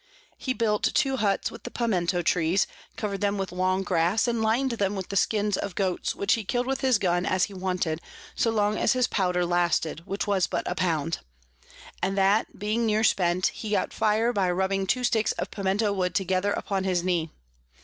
[0.35, 2.65] He built two Hutts with Piemento Trees,
[2.97, 6.43] cover'd them with long Grass, and lin'd them with the Skins of Goats, which he
[6.43, 8.01] kill'd with his Gun as he wanted,
[8.33, 11.19] so long as his Powder lasted, which was but a pound;
[12.01, 16.15] and that being near spent, he got fire by rubbing two sticks of Piemento Wood
[16.15, 17.29] together upon his knee.